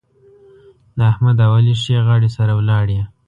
د 0.97 0.99
احمد 1.11 1.37
او 1.45 1.51
علي 1.57 1.75
ښې 1.81 1.97
غاړې 2.07 2.29
سره 2.37 2.51
ولاړې. 2.59 2.99